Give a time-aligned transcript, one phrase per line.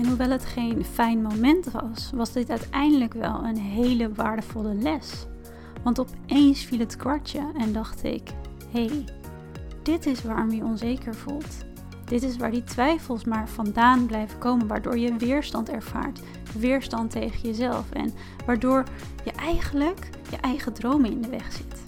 [0.00, 5.26] En hoewel het geen fijn moment was, was dit uiteindelijk wel een hele waardevolle les.
[5.82, 8.30] Want opeens viel het kwartje en dacht ik:
[8.70, 9.04] hé, hey,
[9.82, 11.64] dit is waarom je onzeker voelt.
[12.04, 16.20] Dit is waar die twijfels maar vandaan blijven komen, waardoor je weerstand ervaart.
[16.58, 18.12] Weerstand tegen jezelf en
[18.46, 18.84] waardoor
[19.24, 21.82] je eigenlijk je eigen dromen in de weg zit.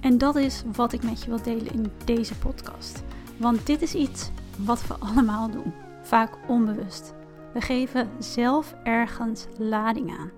[0.00, 3.02] En dat is wat ik met je wil delen in deze podcast.
[3.36, 5.72] Want dit is iets wat we allemaal doen,
[6.08, 7.14] vaak onbewust.
[7.52, 10.30] We geven zelf ergens lading aan.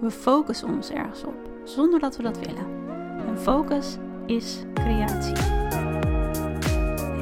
[0.00, 2.66] We focussen ons ergens op, zonder dat we dat willen.
[3.26, 5.36] En focus is creatie.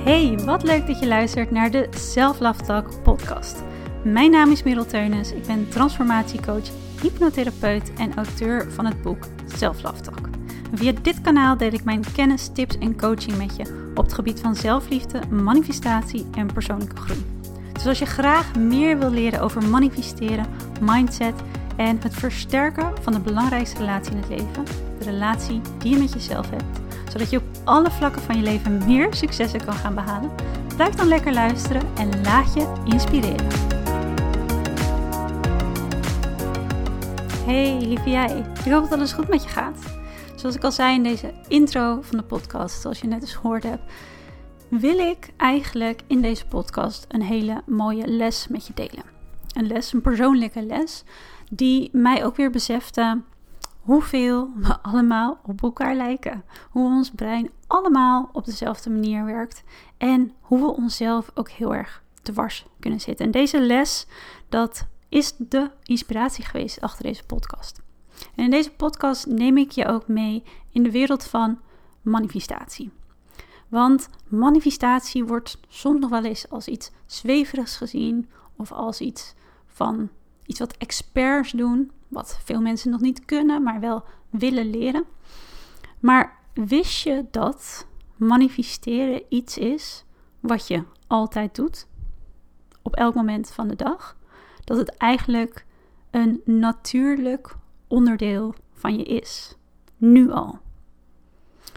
[0.05, 3.63] Hey, wat leuk dat je luistert naar de Self Love Talk podcast.
[4.03, 6.69] Mijn naam is Merel Teunis, ik ben transformatiecoach,
[7.01, 10.29] hypnotherapeut en auteur van het boek Self Love Talk.
[10.75, 14.41] Via dit kanaal deel ik mijn kennis, tips en coaching met je op het gebied
[14.41, 17.34] van zelfliefde, manifestatie en persoonlijke groei.
[17.85, 20.47] Dus als je graag meer wil leren over manifesteren,
[20.81, 21.35] mindset
[21.77, 24.65] en het versterken van de belangrijkste relatie in het leven,
[24.99, 26.81] de relatie die je met jezelf hebt,
[27.13, 30.31] zodat je op alle vlakken van je leven meer successen kan gaan behalen,
[30.77, 33.47] blijf dan lekker luisteren en laat je inspireren.
[37.45, 39.79] Hey lieve jij, ik hoop dat alles goed met je gaat.
[40.35, 43.63] Zoals ik al zei in deze intro van de podcast, zoals je net eens gehoord
[43.63, 43.83] hebt,
[44.69, 49.05] wil ik eigenlijk in deze podcast een hele mooie les met je delen.
[49.53, 51.05] Een les, een persoonlijke les,
[51.51, 53.23] die mij ook weer besefte
[53.81, 56.45] hoeveel we allemaal op elkaar lijken.
[56.71, 59.63] Hoe ons brein allemaal op dezelfde manier werkt
[59.97, 63.27] en hoe we onszelf ook heel erg dwars kunnen zitten.
[63.27, 64.07] En deze les,
[64.49, 67.83] dat is de inspiratie geweest achter deze podcast.
[68.35, 71.59] En in deze podcast neem ik je ook mee in de wereld van
[72.03, 72.91] manifestatie.
[73.75, 79.35] Want manifestatie wordt soms nog wel eens als iets zweverigs gezien of als iets
[79.67, 80.09] van
[80.47, 85.05] iets wat experts doen, wat veel mensen nog niet kunnen, maar wel willen leren.
[86.01, 87.87] Maar wist je dat
[88.17, 90.05] manifesteren iets is
[90.41, 91.87] wat je altijd doet,
[92.83, 94.17] op elk moment van de dag?
[94.65, 95.67] Dat het eigenlijk
[96.11, 97.55] een natuurlijk
[97.89, 99.57] onderdeel van je is.
[99.97, 100.64] Nu al.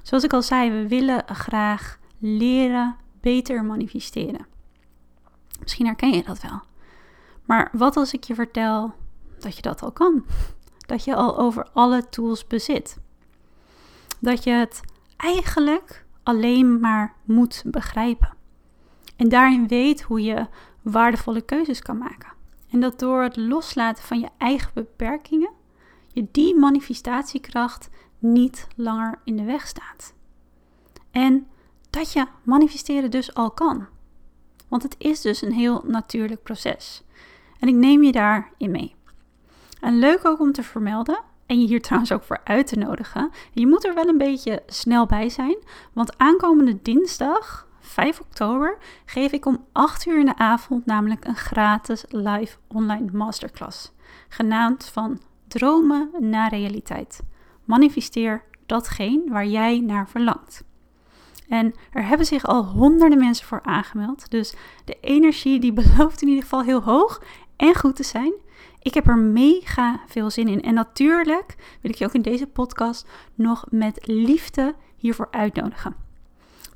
[0.08, 4.46] Zoals ik al zei, we willen graag leren beter manifesteren.
[5.62, 6.62] Misschien herken je dat wel.
[7.46, 8.94] Maar wat als ik je vertel
[9.40, 10.26] dat je dat al kan?
[10.86, 12.98] Dat je al over alle tools bezit.
[14.20, 14.82] Dat je het
[15.18, 18.34] eigenlijk alleen maar moet begrijpen.
[19.16, 20.48] En daarin weet hoe je
[20.82, 22.34] waardevolle keuzes kan maken.
[22.70, 25.52] En dat door het loslaten van je eigen beperkingen
[26.18, 27.90] je die manifestatiekracht
[28.20, 30.14] niet langer in de weg staat.
[31.12, 31.48] En
[31.90, 33.88] dat je manifesteren dus al kan.
[34.68, 37.04] Want het is dus een heel natuurlijk proces.
[37.60, 38.96] En ik neem je daarin mee.
[39.82, 43.32] En leuk ook om te vermelden, en je hier trouwens ook voor uit te nodigen.
[43.52, 45.58] Je moet er wel een beetje snel bij zijn,
[45.94, 51.36] want aankomende dinsdag, 5 oktober, geef ik om 8 uur in de avond namelijk een
[51.36, 53.92] gratis live online masterclass.
[54.30, 57.20] Genaamd van dromen naar realiteit.
[57.68, 60.64] Manifesteer datgene waar jij naar verlangt.
[61.48, 64.32] En er hebben zich al honderden mensen voor aangemeld.
[64.32, 64.56] Dus
[64.86, 67.22] de energie die belooft in ieder geval heel hoog
[67.56, 68.34] en goed te zijn.
[68.82, 70.62] Ik heb er mega veel zin in.
[70.62, 75.96] En natuurlijk wil ik je ook in deze podcast nog met liefde hiervoor uitnodigen.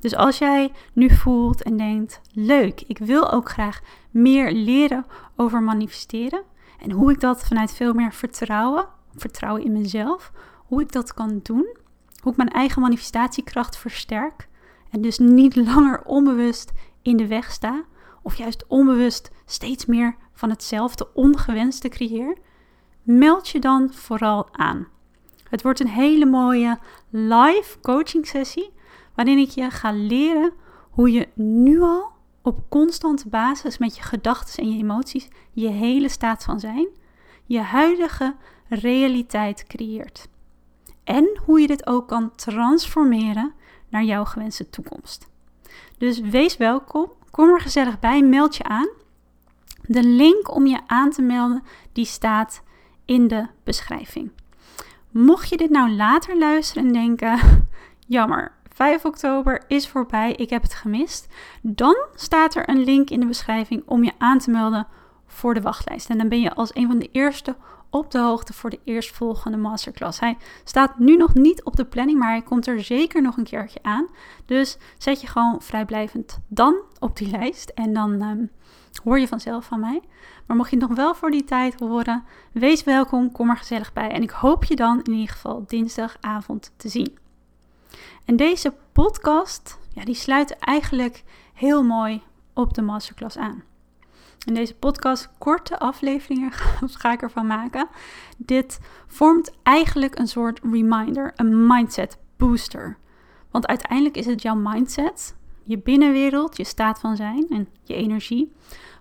[0.00, 3.80] Dus als jij nu voelt en denkt: leuk, ik wil ook graag
[4.10, 6.42] meer leren over manifesteren,
[6.78, 10.32] en hoe ik dat vanuit veel meer vertrouwen, vertrouwen in mezelf,
[10.72, 11.76] hoe ik dat kan doen,
[12.20, 14.48] hoe ik mijn eigen manifestatiekracht versterk
[14.90, 16.72] en dus niet langer onbewust
[17.02, 17.84] in de weg sta,
[18.22, 22.36] of juist onbewust steeds meer van hetzelfde ongewenste creëer,
[23.02, 24.86] meld je dan vooral aan.
[25.48, 26.78] Het wordt een hele mooie
[27.10, 28.72] live coaching sessie
[29.14, 30.52] waarin ik je ga leren
[30.90, 32.10] hoe je nu al
[32.42, 36.88] op constante basis met je gedachten en je emoties je hele staat van zijn,
[37.46, 38.36] je huidige
[38.68, 40.30] realiteit creëert.
[41.04, 43.52] En hoe je dit ook kan transformeren
[43.88, 45.30] naar jouw gewenste toekomst.
[45.98, 48.88] Dus wees welkom, kom er gezellig bij, meld je aan.
[49.82, 51.62] De link om je aan te melden,
[51.92, 52.62] die staat
[53.04, 54.30] in de beschrijving.
[55.10, 57.38] Mocht je dit nou later luisteren en denken,
[58.06, 61.28] jammer, 5 oktober is voorbij, ik heb het gemist.
[61.62, 64.86] Dan staat er een link in de beschrijving om je aan te melden
[65.26, 66.10] voor de wachtlijst.
[66.10, 67.56] En dan ben je als een van de eerste
[67.92, 70.20] op de hoogte voor de eerstvolgende masterclass.
[70.20, 73.44] Hij staat nu nog niet op de planning, maar hij komt er zeker nog een
[73.44, 74.06] keertje aan.
[74.46, 77.68] Dus zet je gewoon vrijblijvend dan op die lijst.
[77.68, 78.46] En dan, ehm,
[79.04, 80.02] hoor je vanzelf van mij.
[80.46, 84.10] Maar mocht je nog wel voor die tijd horen, wees welkom, kom er gezellig bij.
[84.10, 87.18] En ik hoop je dan in ieder geval dinsdagavond te zien.
[88.24, 91.24] En deze podcast, ja, die sluit eigenlijk
[91.54, 92.22] heel mooi
[92.52, 93.62] op de masterclass aan.
[94.44, 96.52] In deze podcast, korte afleveringen
[97.00, 97.88] ga ik ervan maken.
[98.36, 102.98] Dit vormt eigenlijk een soort reminder, een mindset booster.
[103.50, 108.52] Want uiteindelijk is het jouw mindset, je binnenwereld, je staat van zijn en je energie,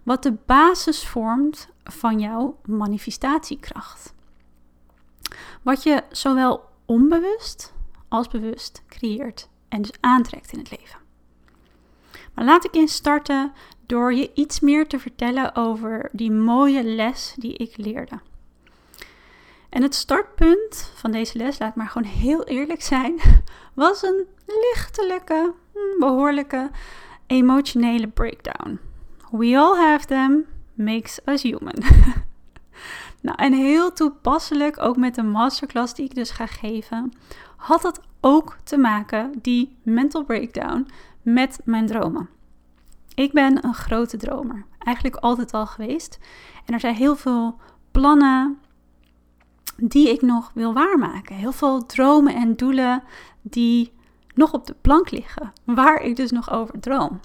[0.03, 4.13] wat de basis vormt van jouw manifestatiekracht.
[5.61, 7.73] Wat je zowel onbewust
[8.07, 11.00] als bewust creëert en dus aantrekt in het leven.
[12.33, 13.51] Maar laat ik eens starten
[13.85, 18.19] door je iets meer te vertellen over die mooie les die ik leerde.
[19.69, 23.19] En het startpunt van deze les, laat maar gewoon heel eerlijk zijn,
[23.73, 26.69] was een lichtelijke, hm, behoorlijke
[27.27, 28.79] emotionele breakdown.
[29.31, 31.75] We all have them, makes us human.
[33.21, 37.11] nou, en heel toepasselijk, ook met de masterclass die ik dus ga geven,
[37.55, 40.87] had het ook te maken, die mental breakdown,
[41.21, 42.29] met mijn dromen.
[43.13, 46.19] Ik ben een grote dromer, eigenlijk altijd al geweest.
[46.65, 47.59] En er zijn heel veel
[47.91, 48.59] plannen
[49.77, 51.35] die ik nog wil waarmaken.
[51.35, 53.03] Heel veel dromen en doelen
[53.41, 53.93] die
[54.35, 57.19] nog op de plank liggen, waar ik dus nog over droom.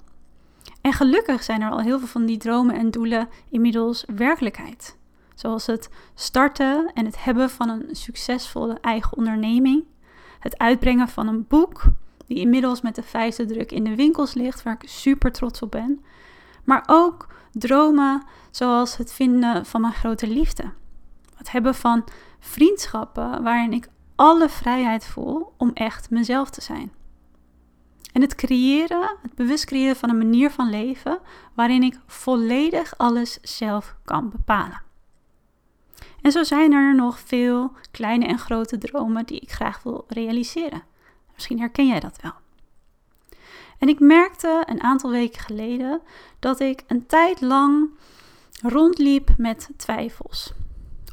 [0.81, 4.97] En gelukkig zijn er al heel veel van die dromen en doelen inmiddels werkelijkheid.
[5.35, 9.83] Zoals het starten en het hebben van een succesvolle eigen onderneming,
[10.39, 11.83] het uitbrengen van een boek,
[12.27, 15.71] die inmiddels met de vijfde druk in de winkels ligt, waar ik super trots op
[15.71, 16.03] ben.
[16.63, 20.71] Maar ook dromen zoals het vinden van mijn grote liefde.
[21.35, 22.03] Het hebben van
[22.39, 26.91] vriendschappen waarin ik alle vrijheid voel om echt mezelf te zijn.
[28.13, 31.19] En het creëren, het bewust creëren van een manier van leven
[31.53, 34.81] waarin ik volledig alles zelf kan bepalen.
[36.21, 40.83] En zo zijn er nog veel kleine en grote dromen die ik graag wil realiseren.
[41.37, 42.33] Misschien herken jij dat wel.
[43.77, 46.01] En ik merkte een aantal weken geleden
[46.39, 47.89] dat ik een tijd lang
[48.61, 50.53] rondliep met twijfels.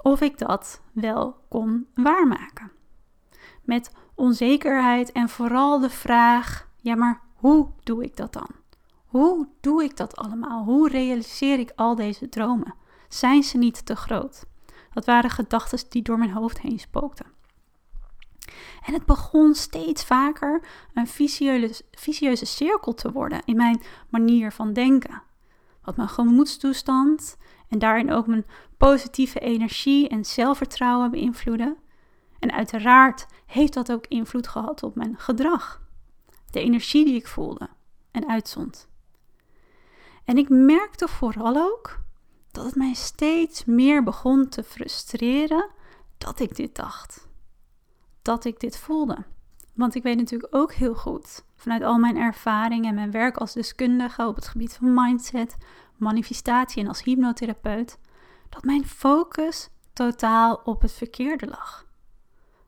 [0.02, 2.72] Of ik dat wel kon waarmaken.
[3.62, 8.48] Met onzekerheid en vooral de vraag: ja, maar hoe doe ik dat dan?
[9.06, 10.64] Hoe doe ik dat allemaal?
[10.64, 12.74] Hoe realiseer ik al deze dromen?
[13.08, 14.44] Zijn ze niet te groot?
[14.92, 17.33] Dat waren gedachten die door mijn hoofd heen spookten.
[18.86, 20.62] En het begon steeds vaker
[20.94, 21.06] een
[21.90, 25.22] visieuze cirkel te worden in mijn manier van denken.
[25.82, 27.36] Wat mijn gemoedstoestand
[27.68, 28.46] en daarin ook mijn
[28.76, 31.76] positieve energie en zelfvertrouwen beïnvloeden.
[32.38, 35.82] En uiteraard heeft dat ook invloed gehad op mijn gedrag.
[36.50, 37.68] De energie die ik voelde
[38.10, 38.88] en uitzond.
[40.24, 42.00] En ik merkte vooral ook
[42.50, 45.70] dat het mij steeds meer begon te frustreren
[46.18, 47.28] dat ik dit dacht
[48.24, 49.24] dat ik dit voelde.
[49.74, 53.52] Want ik weet natuurlijk ook heel goed, vanuit al mijn ervaring en mijn werk als
[53.52, 55.56] deskundige op het gebied van mindset,
[55.96, 57.98] manifestatie en als hypnotherapeut,
[58.48, 61.86] dat mijn focus totaal op het verkeerde lag.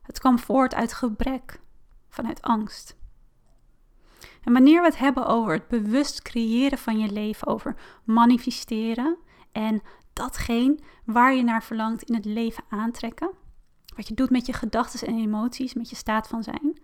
[0.01, 1.59] Het kwam voort uit gebrek,
[2.09, 2.95] vanuit angst.
[4.43, 9.17] En wanneer we het hebben over het bewust creëren van je leven, over manifesteren
[9.51, 9.81] en
[10.13, 13.29] datgene waar je naar verlangt in het leven aantrekken,
[13.97, 16.79] wat je doet met je gedachten en emoties, met je staat van zijn,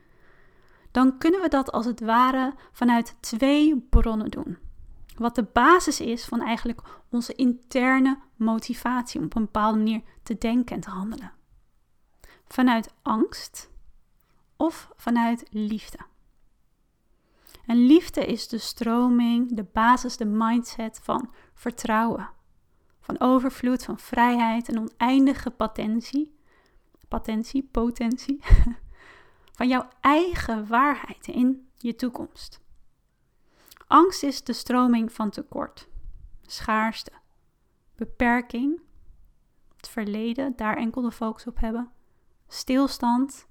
[0.91, 4.57] dan kunnen we dat als het ware vanuit twee bronnen doen.
[5.17, 10.37] Wat de basis is van eigenlijk onze interne motivatie om op een bepaalde manier te
[10.37, 11.31] denken en te handelen.
[12.47, 13.69] Vanuit angst
[14.57, 15.97] of vanuit liefde.
[17.65, 22.29] En liefde is de stroming, de basis, de mindset van vertrouwen,
[22.99, 26.35] van overvloed, van vrijheid en oneindige potentie
[27.13, 28.39] patentie, potentie,
[29.57, 32.61] van jouw eigen waarheid in je toekomst.
[33.87, 35.87] Angst is de stroming van tekort,
[36.41, 37.11] schaarste,
[37.95, 38.81] beperking,
[39.75, 41.91] het verleden, daar enkel de focus op hebben,
[42.47, 43.47] stilstand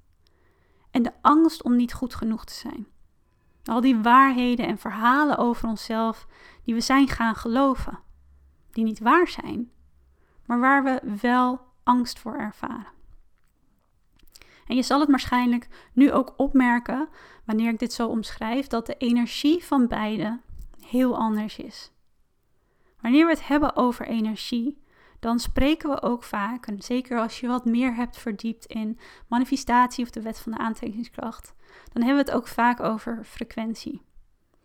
[0.91, 2.87] en de angst om niet goed genoeg te zijn.
[3.65, 6.27] Al die waarheden en verhalen over onszelf
[6.65, 7.99] die we zijn gaan geloven,
[8.71, 9.71] die niet waar zijn,
[10.47, 13.01] maar waar we wel angst voor ervaren.
[14.67, 17.09] En je zal het waarschijnlijk nu ook opmerken,
[17.45, 20.41] wanneer ik dit zo omschrijf, dat de energie van beide
[20.87, 21.93] heel anders is.
[23.01, 24.83] Wanneer we het hebben over energie,
[25.21, 30.05] dan spreken we ook vaak, en zeker als je wat meer hebt verdiept in manifestatie
[30.05, 31.55] of de wet van de aantrekkingskracht,
[31.93, 34.03] dan hebben we het ook vaak over frequentie.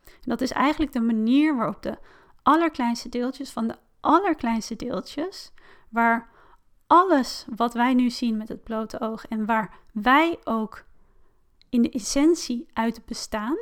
[0.06, 1.98] En dat is eigenlijk de manier waarop de
[2.44, 5.52] allerkleinste deeltjes van de allerkleinste deeltjes,
[5.90, 6.30] waar
[6.88, 10.86] alles wat wij nu zien met het blote oog en waar wij ook
[11.70, 13.58] in de essentie uit bestaan,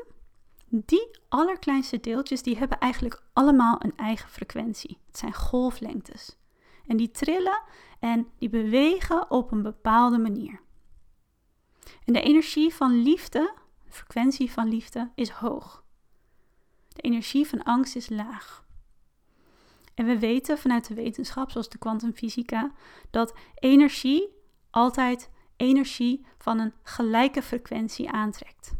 [0.67, 4.97] die allerkleinste deeltjes, die hebben eigenlijk allemaal een eigen frequentie.
[5.07, 6.37] Het zijn golflengtes.
[6.87, 7.61] En die trillen
[7.99, 10.59] en die bewegen op een bepaalde manier.
[12.05, 13.53] En de energie van liefde,
[13.85, 15.83] de frequentie van liefde, is hoog.
[16.87, 18.64] De energie van angst is laag.
[19.95, 22.71] En we weten vanuit de wetenschap, zoals de kwantumfysica,
[23.11, 24.29] dat energie
[24.69, 28.73] altijd energie van een gelijke frequentie aantrekt.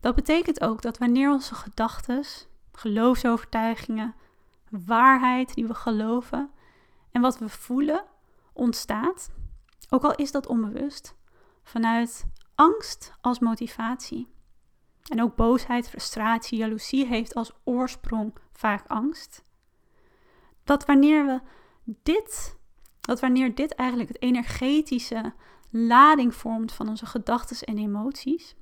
[0.00, 2.24] Dat betekent ook dat wanneer onze gedachten,
[2.72, 4.14] geloofsovertuigingen,
[4.70, 6.50] waarheid die we geloven
[7.10, 8.04] en wat we voelen
[8.52, 9.30] ontstaat,
[9.90, 11.14] ook al is dat onbewust,
[11.62, 14.28] vanuit angst als motivatie.
[15.08, 19.44] En ook boosheid, frustratie, jaloezie heeft als oorsprong vaak angst.
[20.68, 21.40] Dat wanneer we
[22.02, 22.58] dit,
[23.00, 25.32] dat wanneer dit eigenlijk het energetische
[25.70, 28.56] lading vormt van onze gedachten en emoties,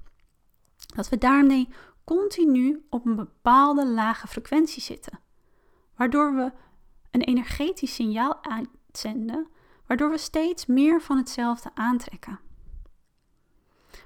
[0.95, 1.69] dat we daarmee
[2.05, 5.21] continu op een bepaalde lage frequentie zitten.
[5.97, 6.53] Waardoor we
[7.11, 9.49] een energetisch signaal uitzenden,
[9.87, 12.41] waardoor we steeds meer van hetzelfde aantrekken.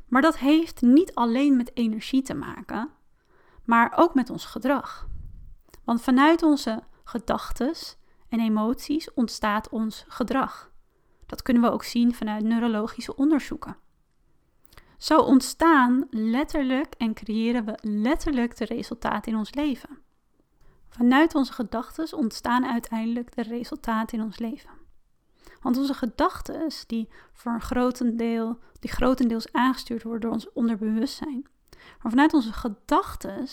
[0.08, 2.90] Maar dat heeft niet alleen met energie te maken,
[3.64, 5.08] maar ook met ons gedrag.
[5.84, 7.74] Want vanuit onze gedachten
[8.28, 10.70] en emoties ontstaat ons gedrag.
[11.26, 13.76] Dat kunnen we ook zien vanuit neurologische onderzoeken.
[14.98, 19.98] Zo ontstaan letterlijk en creëren we letterlijk de resultaten in ons leven.
[20.88, 24.70] Vanuit onze gedachten ontstaan uiteindelijk de resultaten in ons leven.
[25.60, 31.46] Want onze gedachten, die voor een grotendeel, die grotendeels aangestuurd worden door ons onderbewustzijn.
[32.02, 33.48] Maar vanuit onze gedachten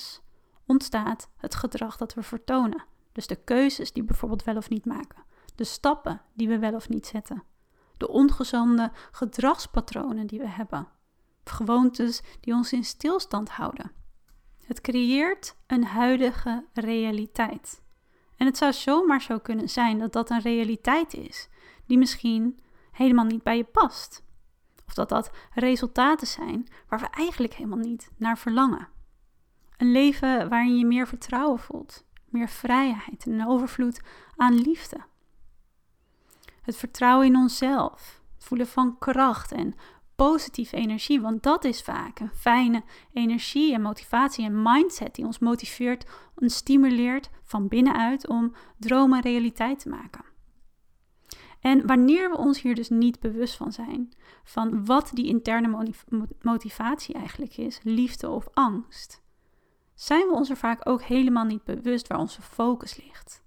[0.66, 2.84] ontstaat het gedrag dat we vertonen.
[3.18, 5.24] Dus de keuzes die we bijvoorbeeld wel of niet maken.
[5.56, 7.44] De stappen die we wel of niet zetten.
[7.98, 10.88] De ongezonde gedragspatronen die we hebben.
[11.44, 13.92] Gewoontes die ons in stilstand houden.
[14.66, 17.82] Het creëert een huidige realiteit.
[18.36, 21.50] En het zou zomaar zo kunnen zijn dat dat een realiteit is
[21.86, 22.60] die misschien
[22.92, 24.24] helemaal niet bij je past.
[24.88, 28.88] Of dat dat resultaten zijn waar we eigenlijk helemaal niet naar verlangen.
[29.78, 34.02] Een leven waarin je meer vertrouwen voelt, meer vrijheid en een overvloed
[34.36, 34.98] aan liefde.
[36.62, 39.76] Het vertrouwen in onszelf, het voelen van kracht en
[40.16, 45.40] positieve energie, want dat is vaak een fijne energie en motivatie en mindset die ons
[45.40, 46.06] motiveert
[46.36, 50.26] en stimuleert van binnenuit om dromen realiteit te maken.
[51.60, 55.94] En wanneer we ons hier dus niet bewust van zijn, van wat die interne
[56.42, 59.22] motivatie eigenlijk is, liefde of angst,
[59.98, 63.44] zijn we ons er vaak ook helemaal niet bewust waar onze focus ligt.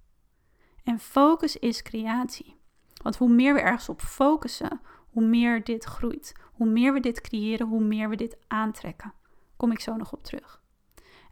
[0.84, 2.56] En focus is creatie.
[3.02, 4.80] Want hoe meer we ergens op focussen,
[5.10, 6.32] hoe meer dit groeit.
[6.52, 9.12] Hoe meer we dit creëren, hoe meer we dit aantrekken.
[9.56, 10.62] Kom ik zo nog op terug.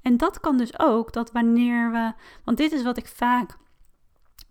[0.02, 2.12] En dat kan dus ook dat wanneer we,
[2.44, 3.56] want dit is wat ik vaak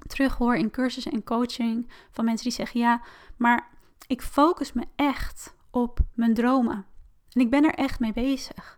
[0.07, 3.01] terughoor in cursussen en coaching van mensen die zeggen: Ja,
[3.37, 3.69] maar
[4.07, 6.85] ik focus me echt op mijn dromen.
[7.31, 8.76] En ik ben er echt mee bezig.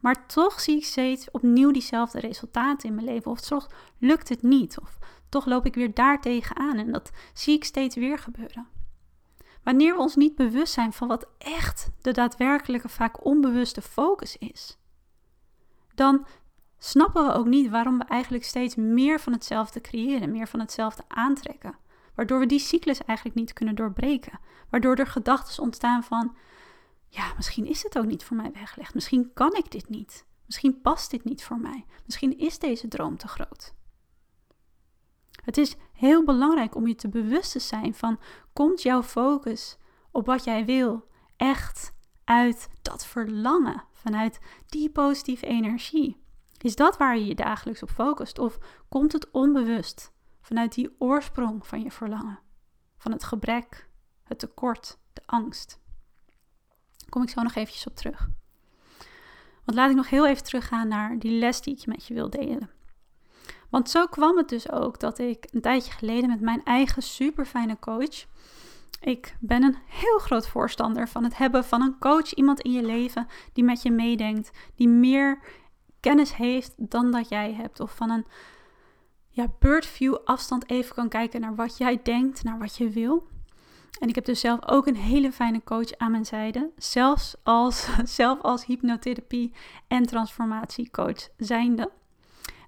[0.00, 3.30] Maar toch zie ik steeds opnieuw diezelfde resultaten in mijn leven.
[3.30, 4.80] Of toch lukt het niet.
[4.80, 6.76] Of toch loop ik weer daar tegenaan.
[6.76, 8.68] En dat zie ik steeds weer gebeuren.
[9.62, 14.78] Wanneer we ons niet bewust zijn van wat echt de daadwerkelijke, vaak onbewuste focus is,
[15.94, 16.26] dan
[16.78, 21.02] snappen we ook niet waarom we eigenlijk steeds meer van hetzelfde creëren, meer van hetzelfde
[21.08, 21.76] aantrekken.
[22.14, 24.40] Waardoor we die cyclus eigenlijk niet kunnen doorbreken.
[24.70, 26.36] Waardoor er gedachten ontstaan van:
[27.10, 28.94] ja, misschien is het ook niet voor mij weggelegd.
[28.94, 30.26] Misschien kan ik dit niet.
[30.46, 31.84] Misschien past dit niet voor mij.
[32.04, 33.74] Misschien is deze droom te groot.
[35.44, 38.20] Het is heel belangrijk om je te bewust te zijn van:
[38.52, 39.78] komt jouw focus
[40.10, 46.22] op wat jij wil echt uit dat verlangen, vanuit die positieve energie?
[46.58, 48.38] Is dat waar je je dagelijks op focust?
[48.38, 52.38] Of komt het onbewust vanuit die oorsprong van je verlangen?
[52.96, 53.88] Van het gebrek,
[54.22, 55.80] het tekort, de angst?
[57.10, 58.28] Kom ik zo nog eventjes op terug.
[59.64, 62.30] Want laat ik nog heel even teruggaan naar die les die ik met je wil
[62.30, 62.70] delen.
[63.70, 67.46] Want zo kwam het dus ook dat ik een tijdje geleden met mijn eigen super
[67.46, 68.26] fijne coach.
[69.00, 72.82] Ik ben een heel groot voorstander van het hebben van een coach, iemand in je
[72.82, 75.38] leven die met je meedenkt, die meer
[76.00, 77.80] kennis heeft dan dat jij hebt.
[77.80, 78.26] Of van een
[79.28, 83.26] ja, birdview afstand even kan kijken naar wat jij denkt, naar wat je wil.
[83.98, 86.70] En ik heb dus zelf ook een hele fijne coach aan mijn zijde.
[86.76, 89.52] Zelfs als, zelf als hypnotherapie
[89.88, 91.90] en transformatiecoach zijnde.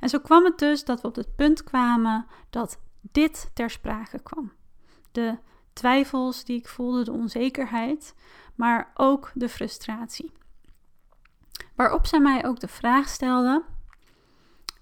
[0.01, 4.19] En zo kwam het dus dat we op het punt kwamen dat dit ter sprake
[4.23, 4.53] kwam.
[5.13, 5.39] De
[5.73, 8.15] twijfels die ik voelde, de onzekerheid,
[8.55, 10.33] maar ook de frustratie.
[11.75, 13.63] Waarop zij mij ook de vraag stelde: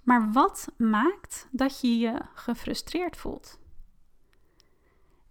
[0.03, 3.59] maar wat maakt dat je je gefrustreerd voelt?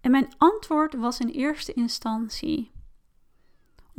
[0.02, 2.72] En mijn antwoord was in eerste instantie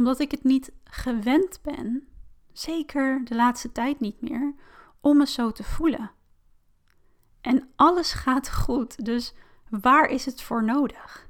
[0.00, 2.08] omdat ik het niet gewend ben,
[2.52, 4.54] zeker de laatste tijd niet meer,
[5.00, 6.10] om me zo te voelen.
[7.40, 9.34] En alles gaat goed, dus
[9.68, 11.28] waar is het voor nodig?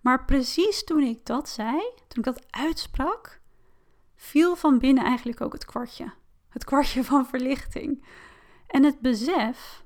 [0.00, 3.40] Maar precies toen ik dat zei, toen ik dat uitsprak,
[4.16, 6.12] viel van binnen eigenlijk ook het kwartje.
[6.48, 8.04] Het kwartje van verlichting.
[8.66, 9.84] En het besef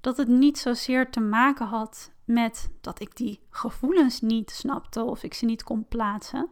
[0.00, 5.22] dat het niet zozeer te maken had met dat ik die gevoelens niet snapte of
[5.22, 6.48] ik ze niet kon plaatsen.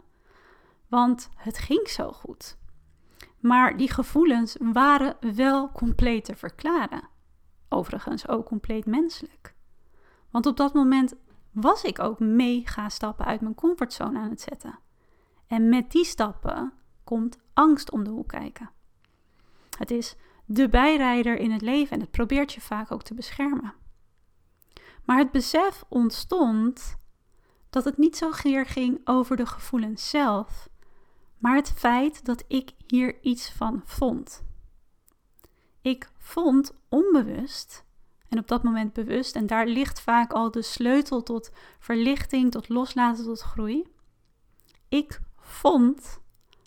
[0.89, 2.59] Want het ging zo goed.
[3.39, 7.09] Maar die gevoelens waren wel compleet te verklaren.
[7.69, 9.55] Overigens ook compleet menselijk.
[10.31, 11.15] Want op dat moment
[11.51, 14.79] was ik ook mega stappen uit mijn comfortzone aan het zetten.
[15.47, 16.73] En met die stappen
[17.05, 18.71] komt angst om de hoek kijken.
[19.79, 23.75] Het is de bijrijder in het leven en het probeert je vaak ook te beschermen.
[25.05, 26.99] Maar het besef ontstond
[27.71, 30.69] dat het niet zozeer ging over de gevoelens zelf,
[31.39, 34.45] maar het feit dat ik hier iets van vond.
[35.83, 37.85] Ik vond onbewust,
[38.29, 42.69] en op dat moment bewust, en daar ligt vaak al de sleutel tot verlichting, tot
[42.69, 43.87] loslaten, tot groei.
[44.89, 46.21] Ik vond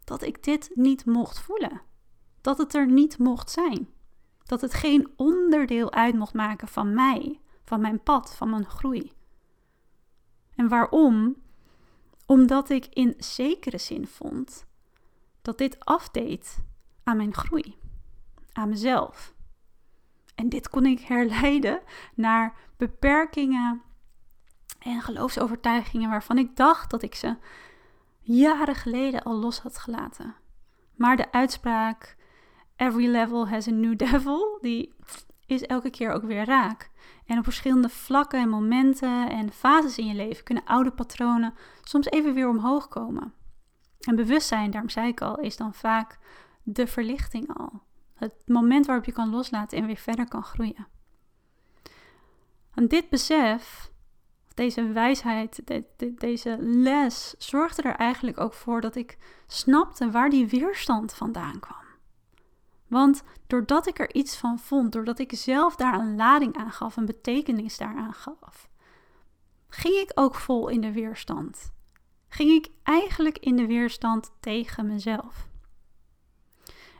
[0.03, 1.81] dat ik dit niet mocht voelen.
[2.41, 3.89] Dat het er niet mocht zijn.
[4.43, 9.11] Dat het geen onderdeel uit mocht maken van mij, van mijn pad, van mijn groei.
[10.55, 11.35] En waarom?
[12.25, 14.65] Omdat ik in zekere zin vond
[15.41, 16.63] dat dit afdeed
[17.03, 17.77] aan mijn groei,
[18.53, 19.33] aan mezelf.
[20.35, 21.81] En dit kon ik herleiden
[22.15, 23.81] naar beperkingen
[24.79, 27.35] en geloofsovertuigingen waarvan ik dacht dat ik ze
[28.19, 30.35] jaren geleden al los had gelaten.
[30.95, 32.15] Maar de uitspraak
[32.75, 34.93] Every level has a new devil, die
[35.53, 36.89] is elke keer ook weer raak.
[37.25, 42.09] En op verschillende vlakken en momenten en fases in je leven kunnen oude patronen soms
[42.09, 43.33] even weer omhoog komen.
[43.99, 46.19] En bewustzijn, daarom zei ik al, is dan vaak
[46.63, 47.81] de verlichting al.
[48.13, 50.87] Het moment waarop je kan loslaten en weer verder kan groeien.
[52.73, 53.91] En dit besef,
[54.53, 55.61] deze wijsheid,
[56.15, 61.82] deze les, zorgde er eigenlijk ook voor dat ik snapte waar die weerstand vandaan kwam.
[62.93, 66.97] Want doordat ik er iets van vond, doordat ik zelf daar een lading aan gaf,
[66.97, 68.69] een betekenis daaraan gaf,
[69.69, 71.73] ging ik ook vol in de weerstand.
[72.27, 75.47] Ging ik eigenlijk in de weerstand tegen mezelf.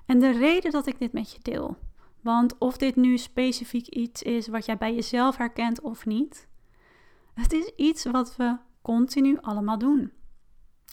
[0.06, 1.78] En de reden dat ik dit met je deel,
[2.22, 6.48] want of dit nu specifiek iets is wat jij bij jezelf herkent of niet,
[7.34, 10.12] het is iets wat we continu allemaal doen.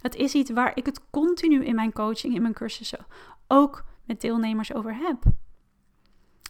[0.01, 3.07] Het is iets waar ik het continu in mijn coaching, in mijn cursussen
[3.49, 5.23] ook met deelnemers over heb.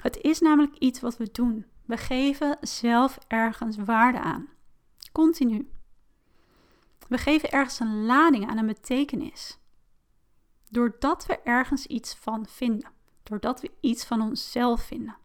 [0.02, 1.66] Het is namelijk iets wat we doen.
[1.84, 4.48] We geven zelf ergens waarde aan.
[5.12, 5.70] Continu.
[7.08, 9.58] We geven ergens een lading aan een betekenis.
[10.70, 12.90] Doordat we ergens iets van vinden.
[13.22, 15.16] Doordat we iets van onszelf vinden.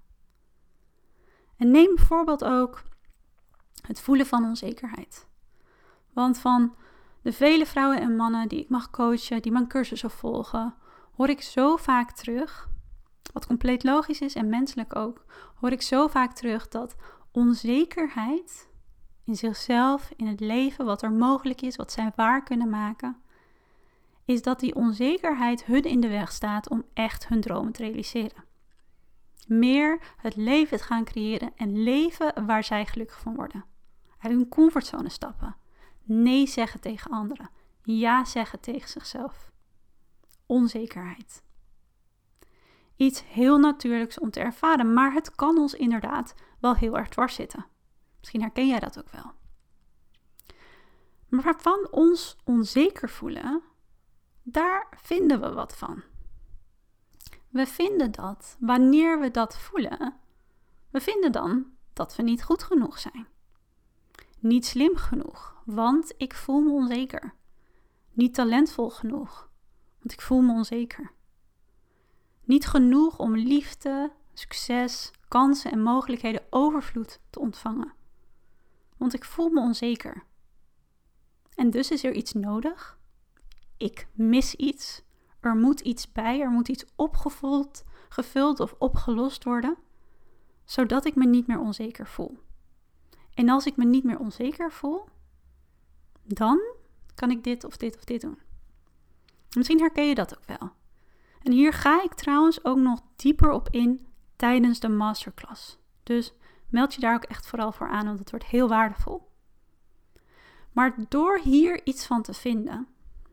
[1.58, 2.84] En neem bijvoorbeeld ook
[3.82, 5.28] het voelen van onzekerheid.
[6.14, 6.76] Want van
[7.22, 10.76] de vele vrouwen en mannen die ik mag coachen, die mijn cursussen volgen,
[11.16, 12.70] hoor ik zo vaak terug,
[13.34, 15.26] wat compleet logisch is en menselijk ook,
[15.56, 16.96] hoor ik zo vaak terug dat
[17.32, 18.70] onzekerheid
[19.24, 23.18] in zichzelf, in het leven, wat er mogelijk is, wat zij waar kunnen maken,
[24.26, 28.44] is dat die onzekerheid hun in de weg staat om echt hun dromen te realiseren.
[29.48, 33.66] Meer het leven te gaan creëren en leven waar zij gelukkig van worden.
[34.20, 35.56] Uit hun comfortzone stappen.
[36.04, 37.50] Nee zeggen tegen anderen.
[37.84, 39.54] Ja zeggen tegen zichzelf
[40.46, 41.44] onzekerheid.
[42.96, 47.36] Iets heel natuurlijks om te ervaren, maar het kan ons inderdaad wel heel erg dwars
[47.36, 47.66] zitten.
[48.20, 49.32] Misschien herken jij dat ook wel.
[51.30, 53.62] Maar waarvan ons onzeker voelen,
[54.44, 56.04] daar vinden we wat van.
[57.50, 60.16] We vinden dat wanneer we dat voelen,
[60.90, 63.28] we vinden dan dat we niet goed genoeg zijn.
[64.40, 67.34] Niet slim genoeg, want ik voel me onzeker.
[68.12, 69.50] Niet talentvol genoeg,
[70.06, 71.12] want ik voel me onzeker.
[72.44, 77.94] Niet genoeg om liefde, succes, kansen en mogelijkheden overvloed te ontvangen.
[78.98, 80.24] Want ik voel me onzeker.
[81.56, 83.00] En dus is er iets nodig.
[83.78, 85.04] Ik mis iets.
[85.40, 89.78] Er moet iets bij, er moet iets opgevuld, gevuld of opgelost worden,
[90.66, 92.38] zodat ik me niet meer onzeker voel.
[93.34, 95.06] En als ik me niet meer onzeker voel,
[96.24, 96.60] dan
[97.16, 98.45] kan ik dit of dit of dit doen.
[99.56, 100.72] Misschien herken je dat ook wel.
[101.44, 105.78] En hier ga ik trouwens ook nog dieper op in tijdens de masterclass.
[106.04, 106.34] Dus
[106.70, 109.28] meld je daar ook echt vooral voor aan, want het wordt heel waardevol.
[110.72, 112.88] Maar door hier iets van te vinden,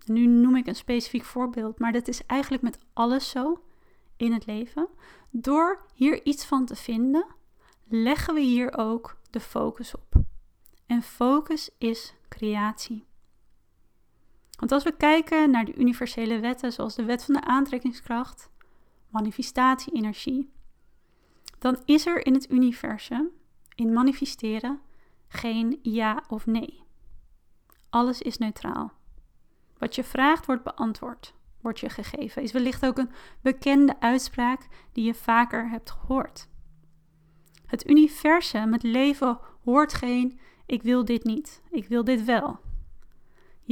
[0.05, 3.63] nu noem ik een specifiek voorbeeld, maar dat is eigenlijk met alles zo
[4.17, 4.89] in het leven.
[5.31, 7.27] Door hier iets van te vinden,
[7.89, 10.15] leggen we hier ook de focus op.
[10.87, 13.07] En focus is creatie.
[14.63, 18.51] Want als we kijken naar de universele wetten, zoals de wet van de aantrekkingskracht,
[19.09, 20.53] manifestatie-energie,
[21.59, 23.29] dan is er in het universum,
[23.75, 24.81] in manifesteren,
[25.29, 26.83] geen ja of nee.
[27.91, 28.93] Alles is neutraal.
[29.79, 32.43] Wat je vraagt wordt beantwoord, wordt je gegeven.
[32.43, 36.49] Is wellicht ook een bekende uitspraak die je vaker hebt gehoord.
[37.67, 42.61] Het universum, het leven, hoort geen ik wil dit niet, ik wil dit wel.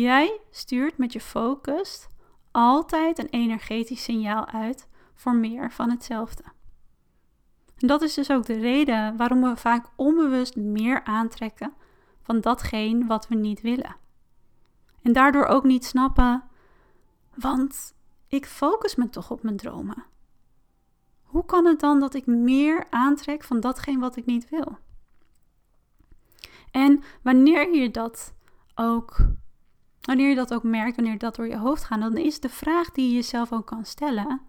[0.00, 2.06] Jij stuurt met je focus
[2.50, 6.42] altijd een energetisch signaal uit voor meer van hetzelfde.
[7.76, 11.72] En dat is dus ook de reden waarom we vaak onbewust meer aantrekken
[12.22, 13.96] van datgene wat we niet willen.
[15.02, 16.42] En daardoor ook niet snappen,
[17.34, 17.94] want
[18.28, 20.04] ik focus me toch op mijn dromen.
[21.22, 24.78] Hoe kan het dan dat ik meer aantrek van datgene wat ik niet wil?
[26.70, 28.34] En wanneer je dat
[28.74, 29.18] ook,
[30.00, 32.90] wanneer je dat ook merkt, wanneer dat door je hoofd gaat, dan is de vraag
[32.90, 34.40] die je jezelf ook kan stellen: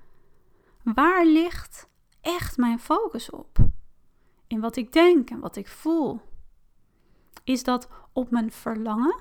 [0.83, 1.89] waar ligt
[2.21, 3.57] echt mijn focus op?
[4.47, 6.21] In wat ik denk en wat ik voel.
[7.43, 9.15] Is dat op mijn verlangen?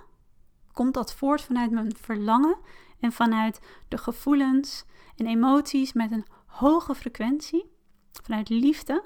[0.72, 2.58] Komt dat voort vanuit mijn verlangen
[3.00, 4.84] en vanuit de gevoelens
[5.16, 7.70] en emoties met een hoge frequentie?
[8.12, 9.04] Vanuit liefde?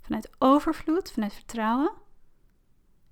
[0.00, 1.10] Vanuit overvloed?
[1.12, 1.92] Vanuit vertrouwen?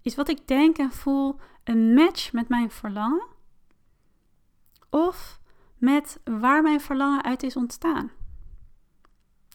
[0.03, 3.27] Is wat ik denk en voel een match met mijn verlangen?
[4.91, 5.41] Of
[5.77, 8.11] met waar mijn verlangen uit is ontstaan?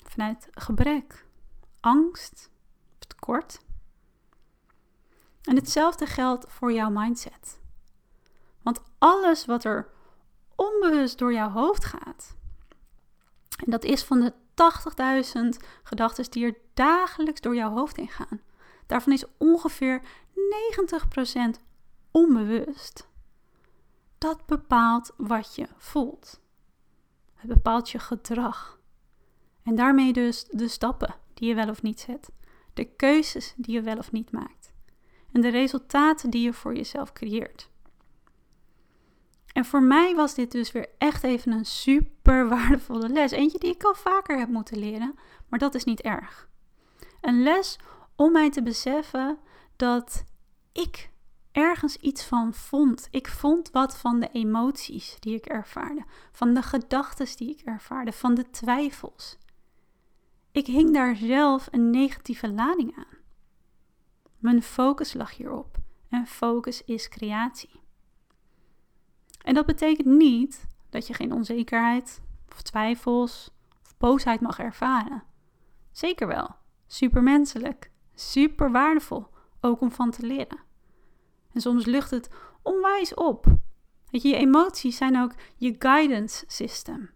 [0.04, 1.26] Vanuit gebrek,
[1.80, 2.50] angst,
[2.98, 3.60] tekort.
[5.42, 7.62] En hetzelfde geldt voor jouw mindset.
[8.62, 9.90] Want alles wat er
[10.56, 12.36] onbewust door jouw hoofd gaat,
[13.66, 14.34] en dat is van de
[15.64, 18.42] 80.000 gedachten die er dagelijks door jouw hoofd heen gaan,
[18.86, 20.02] daarvan is ongeveer
[21.58, 21.64] 90%
[22.14, 23.08] onbewust.
[24.18, 26.42] Dat bepaalt wat je voelt.
[27.34, 28.80] Het bepaalt je gedrag.
[29.64, 32.32] En daarmee dus de stappen die je wel of niet zet,
[32.74, 34.74] de keuzes die je wel of niet maakt
[35.34, 37.70] en de resultaten die je voor jezelf creëert.
[39.54, 43.32] En voor mij was dit dus weer echt even een super waardevolle les.
[43.32, 45.16] Eentje die ik al vaker heb moeten leren,
[45.48, 46.50] maar dat is niet erg.
[47.22, 47.80] Een les
[48.16, 49.38] om mij te beseffen
[49.76, 50.24] dat
[50.72, 51.12] ik
[51.54, 53.08] ergens iets van vond.
[53.12, 58.12] Ik vond wat van de emoties die ik ervaarde, van de gedachten die ik ervaarde,
[58.12, 59.38] van de twijfels.
[60.52, 63.18] Ik hing daar zelf een negatieve lading aan.
[64.38, 65.78] Mijn focus lag hierop
[66.10, 67.82] en focus is creatie.
[69.42, 73.50] En dat betekent niet dat je geen onzekerheid of twijfels
[73.82, 75.24] of boosheid mag ervaren.
[75.92, 76.56] Zeker wel.
[76.88, 79.28] Supermenselijk, super waardevol,
[79.62, 80.72] ook om van te leren.
[81.54, 82.30] En soms lucht het
[82.62, 83.46] onwijs op.
[84.10, 87.10] Je, je emoties zijn ook je guidance system.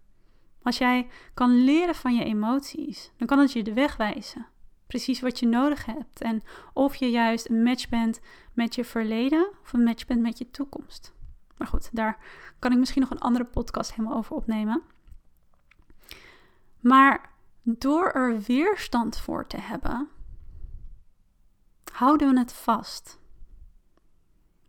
[0.62, 4.48] Als jij kan leren van je emoties, dan kan het je de weg wijzen.
[4.88, 6.22] Precies wat je nodig hebt.
[6.22, 6.42] En
[6.74, 8.20] of je juist een match bent
[8.54, 11.14] met je verleden of een match bent met je toekomst.
[11.58, 12.18] Maar goed, daar
[12.60, 14.82] kan ik misschien nog een andere podcast helemaal over opnemen.
[16.80, 17.30] Maar
[17.62, 20.10] door er weerstand voor te hebben,
[21.94, 23.20] houden we het vast.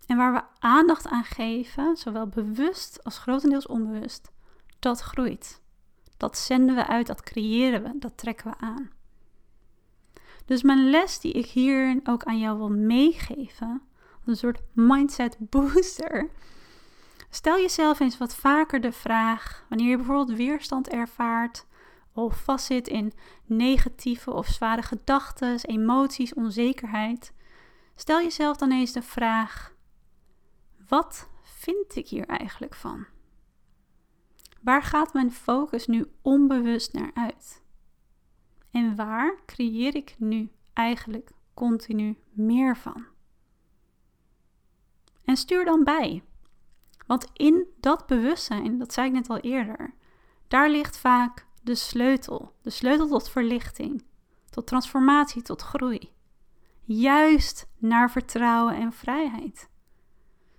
[0.08, 4.30] En waar we aandacht aan geven, zowel bewust als grotendeels onbewust,
[4.78, 5.60] dat groeit.
[6.16, 8.90] Dat zenden we uit, dat creëren we, dat trekken we aan.
[10.44, 13.82] Dus mijn les die ik hier ook aan jou wil meegeven,
[14.24, 16.30] een soort mindset booster.
[17.30, 21.66] Stel jezelf eens wat vaker de vraag, wanneer je bijvoorbeeld weerstand ervaart
[22.12, 23.12] of vastzit in
[23.44, 27.32] negatieve of zware gedachten, emoties, onzekerheid.
[27.94, 29.76] Stel jezelf dan eens de vraag:
[30.88, 33.06] wat vind ik hier eigenlijk van?
[34.60, 37.62] Waar gaat mijn focus nu onbewust naar uit?
[38.70, 43.06] En waar creëer ik nu eigenlijk continu meer van?
[45.24, 46.22] En stuur dan bij.
[47.06, 49.94] Want in dat bewustzijn, dat zei ik net al eerder,
[50.48, 52.54] daar ligt vaak de sleutel.
[52.62, 54.04] De sleutel tot verlichting,
[54.50, 56.12] tot transformatie, tot groei.
[56.84, 59.68] Juist naar vertrouwen en vrijheid.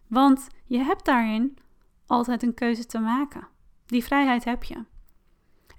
[0.10, 1.58] Want je hebt daarin
[2.06, 3.48] altijd een keuze te maken.
[3.86, 4.86] Die vrijheid heb je.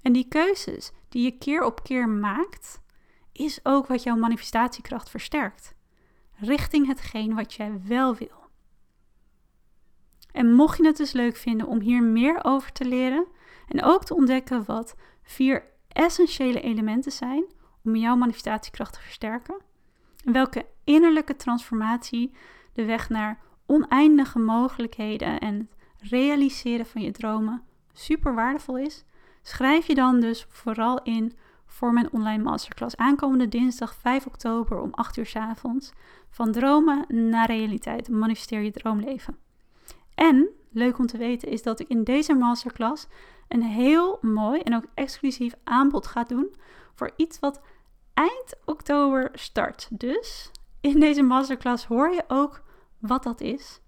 [0.01, 2.81] En die keuzes die je keer op keer maakt,
[3.31, 5.75] is ook wat jouw manifestatiekracht versterkt.
[6.35, 8.39] Richting hetgeen wat jij wel wil.
[10.31, 13.27] En mocht je het dus leuk vinden om hier meer over te leren
[13.67, 17.43] en ook te ontdekken wat vier essentiële elementen zijn
[17.83, 19.55] om jouw manifestatiekracht te versterken
[20.25, 22.35] en welke innerlijke transformatie
[22.73, 23.39] de weg naar
[23.71, 27.61] oneindige mogelijkheden en het realiseren van je dromen
[27.93, 29.05] super waardevol is,
[29.41, 34.93] schrijf je dan dus vooral in voor mijn online masterclass aankomende dinsdag 5 oktober om
[34.93, 35.91] 8 uur s avonds.
[36.29, 38.09] Van dromen naar realiteit.
[38.09, 39.37] Manifesteer je droomleven.
[40.15, 43.07] En leuk om te weten is dat ik in deze masterclass
[43.47, 46.55] een heel mooi en ook exclusief aanbod ga doen
[46.95, 47.61] voor iets wat
[48.13, 49.87] eind oktober start.
[49.91, 52.61] Dus in deze masterclass hoor je ook
[53.01, 53.79] wat dat is.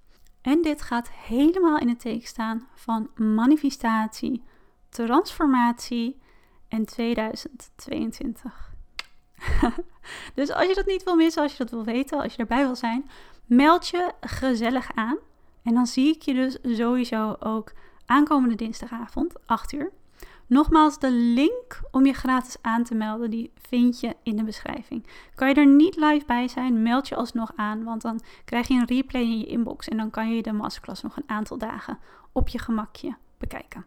[0.41, 4.43] En dit gaat helemaal in het teken staan van manifestatie,
[4.89, 6.21] transformatie
[6.67, 8.71] en 2022.
[10.35, 12.65] dus als je dat niet wil missen, als je dat wil weten, als je erbij
[12.65, 13.09] wil zijn,
[13.45, 15.17] meld je gezellig aan.
[15.63, 17.71] En dan zie ik je dus sowieso ook
[18.05, 19.91] aankomende dinsdagavond, 8 uur.
[20.53, 25.05] Nogmaals, de link om je gratis aan te melden, die vind je in de beschrijving.
[25.35, 28.73] Kan je er niet live bij zijn, meld je alsnog aan, want dan krijg je
[28.73, 31.99] een replay in je inbox en dan kan je de masterclass nog een aantal dagen
[32.31, 33.85] op je gemakje bekijken.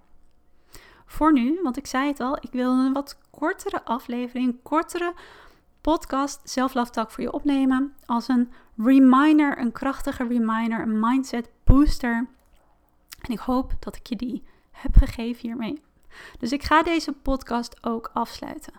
[1.04, 5.14] Voor nu, want ik zei het al, ik wil een wat kortere aflevering, kortere
[5.80, 12.26] podcast Self Talk voor je opnemen als een reminder, een krachtige reminder, een mindset booster.
[13.20, 15.84] En ik hoop dat ik je die heb gegeven hiermee.
[16.38, 18.72] Dus ik ga deze podcast ook afsluiten.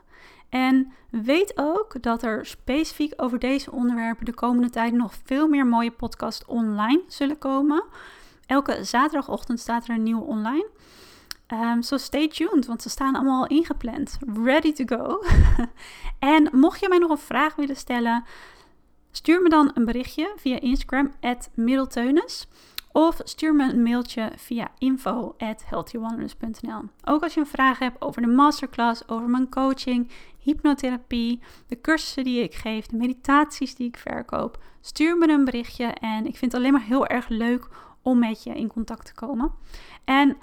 [0.50, 5.66] En weet ook dat er specifiek over deze onderwerpen de komende tijd nog veel meer
[5.66, 7.84] mooie podcasts online zullen komen.
[8.46, 10.70] Elke zaterdagochtend staat er een nieuwe online.
[11.54, 14.18] Um, stay tuned, want ze staan allemaal al ingepland.
[14.44, 15.24] Ready to go.
[16.36, 18.24] en mocht je mij nog een vraag willen stellen,
[19.12, 21.14] stuur me dan een berichtje via Instagram,
[21.54, 22.48] middelteunis.
[22.98, 25.36] Of stuur me een mailtje via info
[27.04, 32.24] Ook als je een vraag hebt over de masterclass, over mijn coaching, hypnotherapie, de cursussen
[32.24, 35.86] die ik geef, de meditaties die ik verkoop, stuur me een berichtje.
[35.86, 37.68] En ik vind het alleen maar heel erg leuk
[38.02, 39.52] om met je in contact te komen.
[40.04, 40.38] En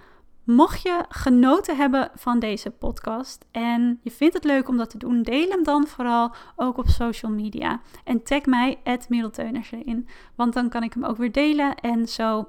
[0.44, 4.98] Mocht je genoten hebben van deze podcast en je vindt het leuk om dat te
[4.98, 7.80] doen, deel hem dan vooral ook op social media.
[8.04, 8.78] En tag mij,
[9.08, 11.74] Middelteuners erin, want dan kan ik hem ook weer delen.
[11.74, 12.48] En zo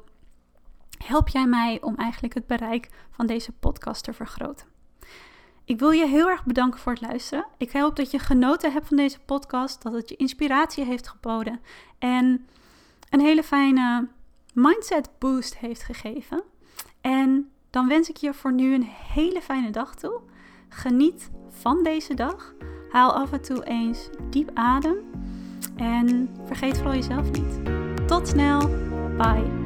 [1.06, 4.68] help jij mij om eigenlijk het bereik van deze podcast te vergroten.
[5.66, 7.46] Ik wil je heel erg bedanken voor het luisteren.
[7.58, 11.60] Ik hoop dat je genoten hebt van deze podcast, dat het je inspiratie heeft geboden
[12.00, 12.48] en
[13.10, 14.08] een hele fijne
[14.54, 16.44] mindset boost heeft gegeven.
[17.02, 20.20] En dan wens ik je voor nu een hele fijne dag toe.
[20.70, 22.54] Geniet van deze dag.
[22.90, 24.98] Haal af en toe eens diep adem.
[25.76, 27.60] En vergeet vooral jezelf niet.
[28.08, 28.70] Tot snel.
[29.18, 29.64] Bye.